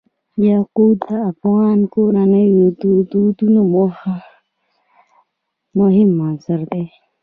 یاقوت 0.47 0.97
د 1.07 1.09
افغان 1.31 1.79
کورنیو 1.93 2.63
د 2.81 2.83
دودونو 3.11 3.61
مهم 5.79 6.09
عنصر 6.27 6.59
دی. 6.71 6.85